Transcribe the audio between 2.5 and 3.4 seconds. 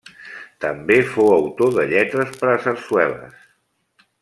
a sarsueles.